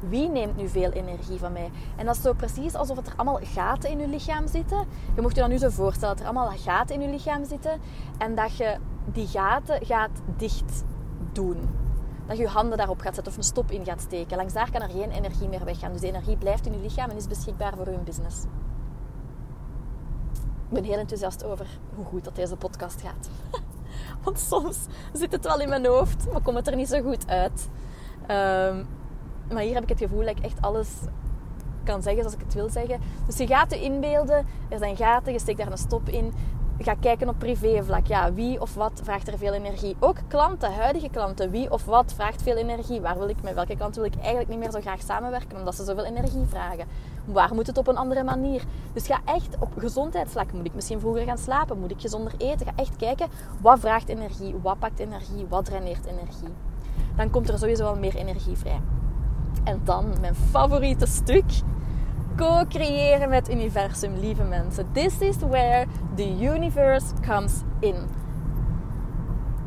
Wie 0.00 0.28
neemt 0.28 0.56
nu 0.56 0.68
veel 0.68 0.90
energie 0.90 1.38
van 1.38 1.52
mij? 1.52 1.70
En 1.96 2.06
dat 2.06 2.16
is 2.16 2.22
zo 2.22 2.32
precies 2.32 2.74
alsof 2.74 2.96
er 2.96 3.12
allemaal 3.16 3.40
gaten 3.42 3.90
in 3.90 3.98
je 3.98 4.08
lichaam 4.08 4.48
zitten. 4.48 4.86
Je 5.14 5.20
mocht 5.20 5.34
je 5.34 5.40
dan 5.40 5.50
nu 5.50 5.58
zo 5.58 5.68
voorstellen 5.68 6.16
dat 6.16 6.26
er 6.26 6.32
allemaal 6.32 6.58
gaten 6.58 6.94
in 6.94 7.00
je 7.00 7.08
lichaam 7.08 7.44
zitten 7.44 7.80
en 8.18 8.34
dat 8.34 8.56
je 8.56 8.76
die 9.12 9.26
gaten 9.26 9.86
gaat 9.86 10.10
dicht 10.36 10.84
doen. 11.32 11.68
Dat 12.26 12.36
je 12.36 12.42
je 12.42 12.48
handen 12.48 12.78
daarop 12.78 13.00
gaat 13.00 13.14
zetten 13.14 13.32
of 13.32 13.38
een 13.38 13.44
stop 13.44 13.70
in 13.70 13.84
gaat 13.84 14.00
steken. 14.00 14.36
Langs 14.36 14.52
daar 14.52 14.70
kan 14.70 14.82
er 14.82 14.90
geen 14.90 15.10
energie 15.10 15.48
meer 15.48 15.64
weggaan. 15.64 15.92
Dus 15.92 16.00
de 16.00 16.06
energie 16.06 16.36
blijft 16.36 16.66
in 16.66 16.72
je 16.72 16.78
lichaam 16.78 17.10
en 17.10 17.16
is 17.16 17.26
beschikbaar 17.26 17.76
voor 17.76 17.90
je 17.90 17.98
business. 17.98 18.42
Ik 20.68 20.74
ben 20.74 20.84
heel 20.84 20.98
enthousiast 20.98 21.44
over 21.44 21.66
hoe 21.94 22.04
goed 22.04 22.24
dat 22.24 22.34
deze 22.36 22.56
podcast 22.56 23.00
gaat. 23.00 23.28
Want 24.24 24.38
soms 24.38 24.78
zit 25.12 25.32
het 25.32 25.44
wel 25.44 25.60
in 25.60 25.68
mijn 25.68 25.86
hoofd, 25.86 26.32
maar 26.32 26.42
komt 26.42 26.56
het 26.56 26.66
er 26.66 26.76
niet 26.76 26.88
zo 26.88 27.02
goed 27.02 27.28
uit. 27.28 27.68
Um, 28.30 28.86
Maar 29.52 29.62
hier 29.62 29.74
heb 29.74 29.82
ik 29.82 29.88
het 29.88 29.98
gevoel 29.98 30.20
dat 30.20 30.36
ik 30.36 30.44
echt 30.44 30.60
alles 30.60 30.88
kan 31.84 32.02
zeggen 32.02 32.22
zoals 32.22 32.36
ik 32.36 32.44
het 32.44 32.54
wil 32.54 32.70
zeggen. 32.70 33.00
Dus 33.26 33.36
je 33.36 33.46
gaat 33.46 33.70
je 33.70 33.80
inbeelden, 33.80 34.46
er 34.68 34.78
zijn 34.78 34.96
gaten, 34.96 35.32
je 35.32 35.38
steekt 35.38 35.58
daar 35.58 35.70
een 35.70 35.78
stop 35.78 36.08
in. 36.08 36.32
Ga 36.80 36.94
kijken 36.94 37.28
op 37.28 37.38
privévlak. 37.38 38.06
Ja, 38.06 38.32
wie 38.32 38.60
of 38.60 38.74
wat 38.74 39.00
vraagt 39.04 39.28
er 39.28 39.38
veel 39.38 39.52
energie? 39.52 39.96
Ook 39.98 40.16
klanten, 40.28 40.72
huidige 40.72 41.08
klanten. 41.08 41.50
Wie 41.50 41.70
of 41.70 41.84
wat 41.84 42.12
vraagt 42.12 42.42
veel 42.42 42.56
energie? 42.56 43.00
Waar 43.00 43.18
wil 43.18 43.28
ik, 43.28 43.42
met 43.42 43.54
welke 43.54 43.76
klanten 43.76 44.02
wil 44.02 44.10
ik 44.12 44.18
eigenlijk 44.18 44.48
niet 44.48 44.58
meer 44.58 44.70
zo 44.70 44.80
graag 44.80 45.02
samenwerken 45.02 45.58
omdat 45.58 45.74
ze 45.74 45.84
zoveel 45.84 46.04
energie 46.04 46.46
vragen? 46.46 46.86
Waar 47.24 47.54
moet 47.54 47.66
het 47.66 47.78
op 47.78 47.88
een 47.88 47.96
andere 47.96 48.22
manier? 48.22 48.62
Dus 48.92 49.06
ga 49.06 49.20
echt 49.24 49.56
op 49.58 49.72
gezondheidsvlak. 49.78 50.52
Moet 50.52 50.66
ik 50.66 50.74
misschien 50.74 51.00
vroeger 51.00 51.24
gaan 51.24 51.38
slapen? 51.38 51.78
Moet 51.78 51.90
ik 51.90 52.00
gezonder 52.00 52.32
eten? 52.36 52.66
Ga 52.66 52.72
echt 52.76 52.96
kijken 52.96 53.28
wat 53.60 53.78
vraagt 53.78 54.08
energie? 54.08 54.54
Wat 54.62 54.78
pakt 54.78 54.98
energie? 54.98 55.46
Wat 55.48 55.64
draineert 55.64 56.06
energie? 56.06 56.54
Dan 57.16 57.30
komt 57.30 57.48
er 57.48 57.58
sowieso 57.58 57.84
wel 57.84 57.96
meer 57.96 58.16
energie 58.16 58.56
vrij. 58.56 58.80
En 59.68 59.80
dan 59.84 60.04
mijn 60.20 60.34
favoriete 60.34 61.06
stuk 61.06 61.44
co-creëren 62.36 63.28
met 63.28 63.50
universum, 63.50 64.14
lieve 64.14 64.42
mensen. 64.42 64.86
This 64.92 65.18
is 65.18 65.36
where 65.38 65.86
the 66.14 66.38
universe 66.40 67.06
comes 67.26 67.52
in. 67.80 67.94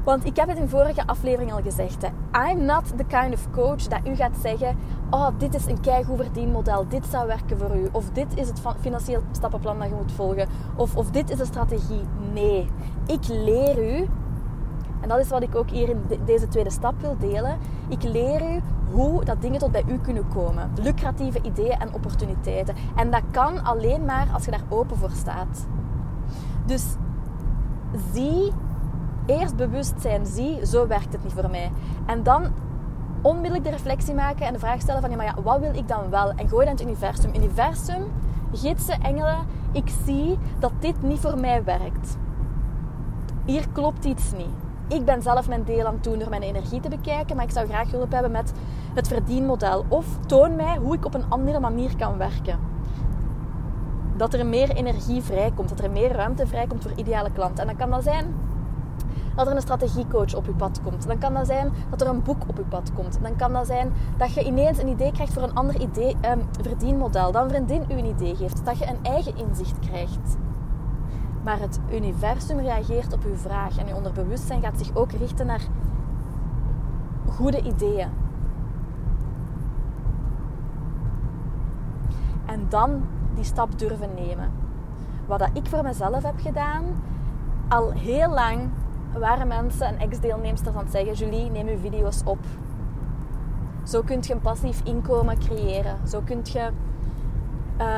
Want 0.04 0.26
ik 0.26 0.36
heb 0.36 0.48
het 0.48 0.58
in 0.58 0.70
vorige 0.70 1.08
aflevering 1.08 1.54
al 1.54 1.62
gezegd. 1.62 2.02
Hè. 2.02 2.08
I'm 2.52 2.66
not 2.66 2.98
the 2.98 3.04
kind 3.04 3.34
of 3.34 3.50
coach 3.52 3.88
dat 3.88 4.00
u 4.08 4.16
gaat 4.16 4.38
zeggen: 4.42 4.78
Oh, 5.10 5.28
dit 5.38 5.56
is 5.56 5.66
een 5.66 5.82
keigoed 5.82 6.18
verdienmodel. 6.18 6.88
Dit 6.88 7.06
zou 7.06 7.28
werken 7.28 7.58
voor 7.58 7.76
u. 7.76 7.90
Of 7.92 8.10
dit 8.10 8.38
is 8.38 8.48
het 8.48 8.62
financieel 8.80 9.22
stappenplan 9.32 9.80
dat 9.80 9.90
je 9.90 9.96
moet 9.96 10.12
volgen. 10.12 10.48
Of, 10.76 10.96
of 10.96 11.12
dit 11.12 11.30
is 11.30 11.38
de 11.38 11.46
strategie. 11.46 12.02
Nee. 12.34 12.70
Ik 13.08 13.28
leer 13.28 14.00
u. 14.00 14.08
En 15.02 15.10
dat 15.10 15.20
is 15.20 15.30
wat 15.30 15.42
ik 15.42 15.56
ook 15.56 15.70
hier 15.70 15.90
in 15.90 16.02
deze 16.26 16.48
tweede 16.48 16.70
stap 16.70 16.94
wil 17.02 17.16
delen. 17.20 17.58
Ik 17.88 18.04
leer 18.04 18.54
u 18.56 18.62
hoe 18.92 19.24
dat 19.24 19.42
dingen 19.42 19.60
tot 19.60 19.72
bij 19.72 19.84
u 19.88 19.98
kunnen 19.98 20.28
komen. 20.28 20.72
Lucratieve 20.82 21.42
ideeën 21.42 21.80
en 21.80 21.94
opportuniteiten. 21.94 22.76
En 22.96 23.12
dat 23.12 23.22
kan 23.32 23.64
alleen 23.64 24.06
maar 24.06 24.28
als 24.34 24.46
je 24.46 24.52
daar 24.52 24.64
open 24.70 24.98
voor 24.98 25.12
staat. 25.12 25.68
Dus 26.66 26.84
zie, 28.14 28.52
eerst 29.26 29.56
bewust 29.56 29.94
zijn, 30.02 30.26
zie, 30.26 30.66
zo 30.66 30.88
werkt 30.88 31.14
het 31.14 31.24
niet 31.24 31.34
voor 31.34 31.50
mij. 31.50 31.72
En 32.06 32.24
dan 32.24 32.48
onmiddellijk 33.22 33.64
de 33.64 33.70
reflectie 33.70 34.14
maken 34.14 34.46
en 34.46 34.54
de 34.54 34.60
vraag 34.60 34.82
stellen 34.82 35.02
van, 35.02 35.10
ja, 35.10 35.16
maar 35.16 35.26
ja, 35.26 35.42
wat 35.42 35.60
wil 35.60 35.76
ik 35.76 35.88
dan 35.88 36.10
wel? 36.10 36.32
En 36.32 36.50
gooi 36.50 36.66
dan 36.66 36.74
het 36.74 36.84
universum. 36.84 37.36
Universum, 37.36 38.04
gidsen, 38.54 39.02
engelen, 39.02 39.38
ik 39.72 39.92
zie 40.06 40.38
dat 40.60 40.72
dit 40.80 41.02
niet 41.02 41.20
voor 41.20 41.40
mij 41.40 41.64
werkt. 41.64 42.18
Hier 43.46 43.66
klopt 43.74 44.06
iets 44.06 44.32
niet 44.32 44.61
ik 44.92 45.06
ben 45.06 45.22
zelf 45.22 45.48
mijn 45.48 45.64
deel 45.64 45.86
aan 45.86 45.94
het 45.94 46.04
doen 46.04 46.20
door 46.20 46.30
mijn 46.30 46.42
energie 46.42 46.80
te 46.80 46.90
bekijken, 46.90 47.36
maar 47.36 47.46
ik 47.46 47.52
zou 47.52 47.68
graag 47.68 47.92
hulp 47.92 48.12
hebben 48.12 48.32
met 48.32 48.54
het 48.94 49.08
verdienmodel. 49.08 49.86
Of 49.88 50.06
toon 50.26 50.56
mij 50.56 50.78
hoe 50.78 50.96
ik 50.96 51.06
op 51.06 51.14
een 51.14 51.30
andere 51.30 51.60
manier 51.60 51.96
kan 51.98 52.18
werken. 52.18 52.60
Dat 54.18 54.34
er 54.34 54.46
meer 54.46 54.70
energie 54.70 55.22
vrijkomt, 55.22 55.70
dat 55.70 55.80
er 55.80 55.92
meer 55.92 56.12
ruimte 56.12 56.48
vrijkomt 56.48 56.84
voor 56.84 56.92
ideale 56.96 57.32
klanten. 57.32 57.60
En 57.60 57.68
dan 57.68 57.76
kan 57.76 57.90
dat 57.90 58.04
zijn 58.04 58.36
dat 59.36 59.48
er 59.48 59.56
een 59.56 59.62
strategiecoach 59.62 60.36
op 60.36 60.46
je 60.46 60.54
pad 60.54 60.80
komt. 60.84 61.08
Dan 61.08 61.18
kan 61.18 61.34
dat 61.34 61.48
zijn 61.48 61.72
dat 61.90 62.02
er 62.02 62.08
een 62.08 62.24
boek 62.24 62.44
op 62.48 62.58
je 62.58 62.64
pad 62.64 62.92
komt. 62.94 63.20
Dan 63.22 63.36
kan 63.36 63.54
dat 63.54 63.68
zijn 63.68 63.94
dat 64.18 64.34
je 64.34 64.44
ineens 64.44 64.78
een 64.78 64.88
idee 64.88 65.12
krijgt 65.12 65.34
voor 65.34 65.44
een 65.44 65.54
ander 65.54 65.82
idee, 65.82 66.18
eh, 66.22 66.32
verdienmodel. 66.62 67.32
Dan 67.32 67.44
een 67.44 67.50
vriendin 67.50 67.86
u 67.90 67.94
een 67.94 68.06
idee 68.06 68.36
geeft. 68.36 68.66
Dat 68.66 68.78
je 68.78 68.88
een 68.88 69.04
eigen 69.04 69.38
inzicht 69.38 69.80
krijgt. 69.80 70.38
Maar 71.44 71.60
het 71.60 71.80
universum 71.92 72.60
reageert 72.60 73.14
op 73.14 73.24
uw 73.24 73.36
vraag 73.36 73.78
en 73.78 73.88
uw 73.88 73.96
onderbewustzijn 73.96 74.62
gaat 74.62 74.78
zich 74.78 74.96
ook 74.96 75.12
richten 75.12 75.46
naar 75.46 75.62
goede 77.30 77.62
ideeën. 77.62 78.10
En 82.46 82.66
dan 82.70 83.02
die 83.36 83.44
stap 83.44 83.80
durven 83.80 84.14
nemen. 84.16 84.52
Wat 85.26 85.40
dat 85.40 85.50
ik 85.54 85.68
voor 85.68 85.84
mezelf 85.84 86.24
heb 86.24 86.40
gedaan, 86.40 86.84
al 87.68 87.92
heel 87.92 88.30
lang 88.30 88.70
waren 89.18 89.48
mensen 89.48 89.88
en 89.88 89.98
ex-deelnemsters 89.98 90.76
aan 90.76 90.84
het 90.84 90.92
zeggen: 90.92 91.14
Julie, 91.14 91.50
neem 91.50 91.68
uw 91.68 91.78
video's 91.78 92.22
op. 92.26 92.40
Zo 93.84 94.02
kun 94.02 94.18
je 94.22 94.34
een 94.34 94.42
passief 94.42 94.82
inkomen 94.84 95.40
creëren. 95.40 95.98
Zo 96.08 96.22
kun 96.26 96.40
je 96.44 96.70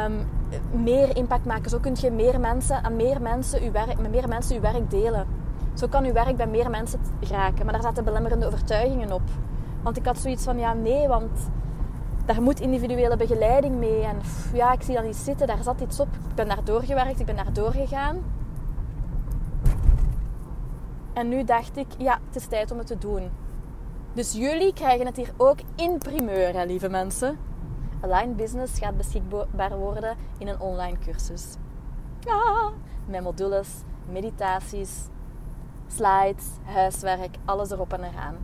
um, 0.05 0.27
meer 0.71 1.17
impact 1.17 1.45
maken. 1.45 1.69
Zo 1.69 1.79
kun 1.79 1.95
je 1.99 2.11
meer 2.11 2.39
mensen, 2.39 2.83
aan 2.83 2.95
meer 2.95 3.21
mensen 3.21 3.61
uw 3.61 3.71
werk, 3.71 3.99
met 3.99 4.11
meer 4.11 4.27
mensen 4.27 4.55
uw 4.55 4.61
werk 4.61 4.89
delen. 4.89 5.27
Zo 5.73 5.87
kan 5.87 6.05
uw 6.05 6.13
werk 6.13 6.35
bij 6.37 6.47
meer 6.47 6.69
mensen 6.69 6.99
raken. 7.29 7.63
Maar 7.63 7.73
daar 7.73 7.83
zaten 7.83 8.03
belemmerende 8.03 8.45
overtuigingen 8.45 9.11
op. 9.11 9.21
Want 9.83 9.97
ik 9.97 10.05
had 10.05 10.17
zoiets 10.17 10.43
van, 10.43 10.57
ja 10.57 10.73
nee, 10.73 11.07
want 11.07 11.31
daar 12.25 12.41
moet 12.41 12.59
individuele 12.59 13.17
begeleiding 13.17 13.75
mee. 13.75 14.01
En 14.01 14.17
ja, 14.53 14.73
ik 14.73 14.81
zie 14.81 14.95
dat 14.95 15.03
niet 15.03 15.15
zitten, 15.15 15.47
daar 15.47 15.63
zat 15.63 15.81
iets 15.81 15.99
op. 15.99 16.07
Ik 16.29 16.35
ben 16.35 16.47
daar 16.47 16.63
doorgewerkt, 16.63 17.19
ik 17.19 17.25
ben 17.25 17.35
daar 17.35 17.53
doorgegaan. 17.53 18.17
En 21.13 21.29
nu 21.29 21.43
dacht 21.43 21.77
ik, 21.77 21.87
ja, 21.97 22.19
het 22.27 22.35
is 22.35 22.45
tijd 22.45 22.71
om 22.71 22.77
het 22.77 22.87
te 22.87 22.97
doen. 22.97 23.29
Dus 24.13 24.33
jullie 24.33 24.73
krijgen 24.73 25.05
het 25.05 25.17
hier 25.17 25.33
ook 25.37 25.57
in 25.75 25.97
primeur, 25.97 26.53
hè, 26.53 26.65
lieve 26.65 26.89
mensen. 26.89 27.37
Align 28.03 28.35
Business 28.35 28.79
gaat 28.79 28.97
beschikbaar 28.97 29.77
worden 29.77 30.15
in 30.37 30.47
een 30.47 30.59
online 30.59 30.97
cursus. 30.97 31.55
Met 33.05 33.23
modules, 33.23 33.69
meditaties, 34.11 35.07
slides, 35.87 36.45
huiswerk, 36.63 37.37
alles 37.45 37.71
erop 37.71 37.93
en 37.93 38.03
eraan. 38.03 38.35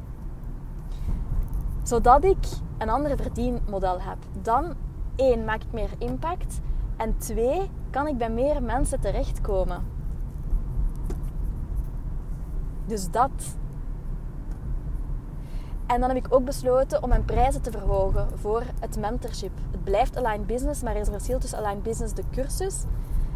Zodat 1.84 2.24
ik 2.24 2.46
een 2.78 2.90
ander 2.90 3.18
verdienmodel 3.18 4.02
heb. 4.02 4.18
Dan 4.42 4.76
één, 5.16 5.46
maak 5.46 5.64
ik 5.64 5.72
meer 5.72 5.90
impact. 5.98 6.60
En 6.98 7.18
twee, 7.18 7.70
kan 7.90 8.08
ik 8.08 8.18
bij 8.18 8.30
meer 8.30 8.64
mensen 8.64 9.00
terechtkomen. 9.00 9.88
Dus 12.86 13.12
dat 13.12 13.58
en 15.90 16.00
dan 16.00 16.10
heb 16.10 16.26
ik 16.26 16.34
ook 16.34 16.46
besloten 16.46 17.04
om 17.04 17.10
mijn 17.10 17.26
prijzen 17.26 17.62
te 17.62 17.72
verhogen 17.72 18.28
voor 18.40 18.64
het 18.80 18.98
mentorship. 18.98 19.52
Het 19.72 19.84
blijft 19.84 20.18
Align 20.18 20.46
Business, 20.46 20.82
maar 20.82 20.96
er 20.96 21.02
is 21.02 21.08
een 21.08 21.14
verschil 21.14 21.40
tussen 21.40 21.60
Align 21.60 21.82
Business, 21.82 22.14
de 22.14 22.24
cursus, 22.32 22.84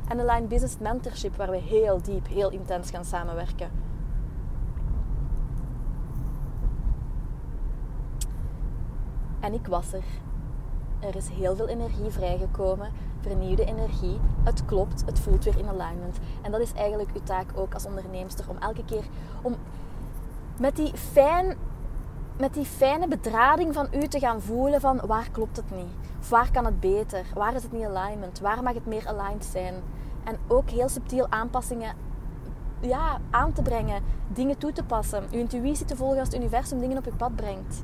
en 0.08 0.20
Align 0.20 0.48
Business 0.48 0.78
Mentorship, 0.78 1.36
waar 1.36 1.50
we 1.50 1.58
heel 1.58 2.02
diep, 2.02 2.28
heel 2.28 2.50
intens 2.50 2.90
gaan 2.90 3.06
samenwerken. 3.06 3.70
En 9.40 9.54
ik 9.54 9.68
was 9.68 9.94
er. 9.94 10.04
Er 11.00 11.16
is 11.16 11.30
heel 11.30 11.56
veel 11.56 11.68
energie 11.68 12.10
vrijgekomen, 12.10 12.92
vernieuwde 13.20 13.66
energie. 13.66 14.20
Het 14.44 14.66
klopt, 14.66 15.06
het 15.06 15.20
voelt 15.20 15.44
weer 15.44 15.58
in 15.58 15.68
alignment. 15.68 16.18
En 16.42 16.52
dat 16.52 16.62
is 16.62 16.74
eigenlijk 16.74 17.10
uw 17.14 17.24
taak 17.24 17.48
ook 17.56 17.74
als 17.74 17.86
onderneemster, 17.86 18.50
om 18.50 18.58
elke 18.58 18.86
keer 18.86 19.04
om 19.42 19.56
met 20.60 20.76
die 20.76 20.98
fijn 20.98 21.58
met 22.44 22.54
die 22.54 22.66
fijne 22.66 23.08
bedrading 23.08 23.74
van 23.74 23.88
u 23.94 24.08
te 24.08 24.20
gaan 24.20 24.42
voelen 24.42 24.82
van 24.82 25.02
waar 25.06 25.30
klopt 25.32 25.58
het 25.58 25.72
niet? 25.72 26.10
Of 26.20 26.30
waar 26.30 26.52
kan 26.52 26.66
het 26.66 26.80
beter? 26.80 27.26
Waar 27.34 27.56
is 27.56 27.64
het 27.64 27.72
niet 27.72 27.86
alignment? 27.86 28.40
Waar 28.40 28.64
mag 28.64 28.74
het 28.74 28.86
meer 28.86 29.08
aligned 29.08 29.46
zijn? 29.46 29.74
En 30.24 30.38
ook 30.48 30.70
heel 30.70 30.90
subtiel 30.90 31.28
aanpassingen 31.30 31.96
ja, 32.80 33.18
aan 33.30 33.54
te 33.54 33.62
brengen, 33.62 34.04
dingen 34.28 34.58
toe 34.58 34.72
te 34.72 34.84
passen, 34.84 35.24
uw 35.32 35.40
intuïtie 35.40 35.86
te 35.86 35.96
volgen 35.96 36.20
als 36.20 36.28
het 36.28 36.38
universum 36.38 36.80
dingen 36.80 36.98
op 36.98 37.06
je 37.06 37.14
pad 37.14 37.36
brengt. 37.36 37.84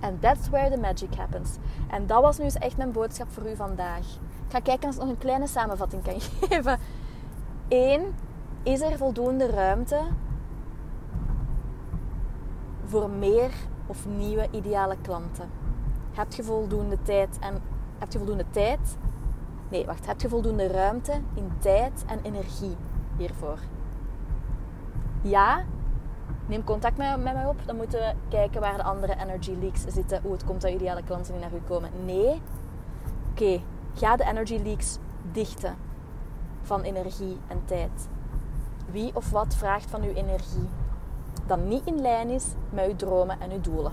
And 0.00 0.22
that's 0.22 0.48
where 0.48 0.70
the 0.70 0.80
magic 0.80 1.14
happens. 1.14 1.50
En 1.88 2.06
dat 2.06 2.22
was 2.22 2.38
nu 2.38 2.46
echt 2.46 2.76
mijn 2.76 2.92
boodschap 2.92 3.32
voor 3.32 3.50
u 3.50 3.56
vandaag. 3.56 4.06
Ik 4.46 4.52
ga 4.52 4.60
kijken 4.60 4.88
of 4.88 4.94
ik 4.94 5.00
nog 5.00 5.10
een 5.10 5.18
kleine 5.18 5.46
samenvatting 5.46 6.02
kan 6.02 6.20
geven. 6.40 6.78
Eén, 7.68 8.14
is 8.62 8.80
er 8.80 8.96
voldoende 8.96 9.46
ruimte 9.46 10.00
voor 12.90 13.10
meer 13.10 13.50
of 13.86 14.06
nieuwe 14.06 14.48
ideale 14.50 14.96
klanten? 15.02 15.50
Heb 16.12 16.32
je 16.32 16.42
voldoende 16.42 17.02
tijd 17.02 17.38
en 17.40 17.62
heb 17.98 18.12
je 18.12 18.18
voldoende 18.18 18.44
tijd? 18.50 18.96
Nee, 19.68 19.86
wacht. 19.86 20.06
Heb 20.06 20.20
je 20.20 20.28
voldoende 20.28 20.66
ruimte 20.66 21.12
in 21.34 21.50
tijd 21.58 22.04
en 22.06 22.18
energie 22.22 22.76
hiervoor? 23.16 23.58
Ja, 25.22 25.64
neem 26.46 26.64
contact 26.64 26.96
met, 26.96 27.22
mij 27.22 27.46
op. 27.46 27.56
Dan 27.66 27.76
moeten 27.76 28.00
we 28.00 28.14
kijken 28.28 28.60
waar 28.60 28.76
de 28.76 28.82
andere 28.82 29.16
energy 29.18 29.54
leaks 29.60 29.84
zitten. 29.86 30.22
Hoe 30.22 30.32
het 30.32 30.44
komt 30.44 30.60
dat 30.60 30.70
ideale 30.70 31.02
klanten 31.02 31.32
niet 31.32 31.42
naar 31.42 31.54
u 31.54 31.62
komen. 31.66 31.90
Nee. 32.04 32.40
Oké, 33.30 33.60
ga 33.94 34.16
de 34.16 34.24
energy 34.24 34.60
leaks 34.62 34.98
dichten 35.32 35.76
van 36.62 36.82
energie 36.82 37.38
en 37.46 37.62
tijd. 37.64 38.08
Wie 38.90 39.10
of 39.14 39.30
wat 39.30 39.54
vraagt 39.54 39.90
van 39.90 40.02
uw 40.02 40.12
energie? 40.12 40.68
Dat 41.50 41.64
niet 41.64 41.86
in 41.86 42.00
lijn 42.00 42.28
is 42.28 42.46
met 42.68 42.86
uw 42.88 42.96
dromen 42.96 43.40
en 43.40 43.50
uw 43.50 43.60
doelen. 43.60 43.92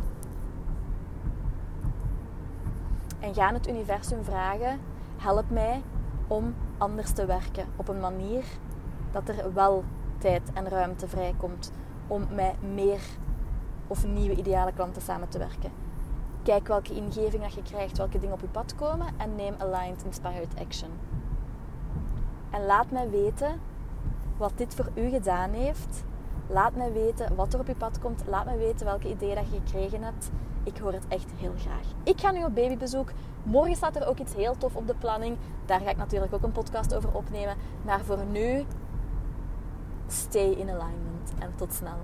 En 3.19 3.33
ga 3.33 3.53
het 3.53 3.67
universum 3.67 4.23
vragen: 4.23 4.79
help 5.17 5.49
mij 5.49 5.81
om 6.27 6.55
anders 6.77 7.11
te 7.11 7.25
werken 7.25 7.65
op 7.75 7.87
een 7.87 7.99
manier 7.99 8.43
dat 9.11 9.29
er 9.29 9.53
wel 9.53 9.83
tijd 10.17 10.41
en 10.53 10.69
ruimte 10.69 11.07
vrijkomt 11.07 11.71
om 12.07 12.27
met 12.31 12.61
meer 12.73 13.01
of 13.87 14.05
nieuwe 14.05 14.35
ideale 14.35 14.73
klanten 14.73 15.01
samen 15.01 15.29
te 15.29 15.37
werken. 15.37 15.71
Kijk 16.43 16.67
welke 16.67 16.93
ingeving 16.93 17.43
dat 17.43 17.53
je 17.53 17.61
krijgt, 17.61 17.97
welke 17.97 18.19
dingen 18.19 18.35
op 18.35 18.41
je 18.41 18.47
pad 18.47 18.75
komen 18.75 19.07
en 19.17 19.35
neem 19.35 19.55
aligned 19.57 20.03
inspired 20.03 20.59
action. 20.59 20.89
En 22.49 22.65
laat 22.65 22.91
mij 22.91 23.09
weten 23.09 23.59
wat 24.37 24.51
dit 24.55 24.75
voor 24.75 24.89
u 24.93 25.09
gedaan 25.09 25.51
heeft. 25.51 26.05
Laat 26.49 26.75
mij 26.75 26.91
weten 26.91 27.35
wat 27.35 27.53
er 27.53 27.59
op 27.59 27.67
je 27.67 27.75
pad 27.75 27.99
komt. 27.99 28.23
Laat 28.27 28.45
mij 28.45 28.57
weten 28.57 28.85
welke 28.85 29.09
ideeën 29.09 29.35
dat 29.35 29.49
je 29.51 29.59
gekregen 29.65 30.03
hebt. 30.03 30.29
Ik 30.63 30.77
hoor 30.77 30.93
het 30.93 31.07
echt 31.07 31.31
heel 31.35 31.53
graag. 31.57 31.85
Ik 32.03 32.19
ga 32.19 32.31
nu 32.31 32.43
op 32.43 32.55
babybezoek. 32.55 33.11
Morgen 33.43 33.75
staat 33.75 33.95
er 33.95 34.07
ook 34.07 34.19
iets 34.19 34.33
heel 34.33 34.57
tof 34.57 34.75
op 34.75 34.87
de 34.87 34.95
planning. 34.95 35.37
Daar 35.65 35.79
ga 35.79 35.89
ik 35.89 35.97
natuurlijk 35.97 36.33
ook 36.33 36.43
een 36.43 36.51
podcast 36.51 36.95
over 36.95 37.13
opnemen. 37.13 37.55
Maar 37.81 37.99
voor 38.03 38.25
nu, 38.31 38.65
stay 40.07 40.49
in 40.49 40.69
alignment. 40.69 41.33
En 41.39 41.53
tot 41.55 41.73
snel. 41.73 41.97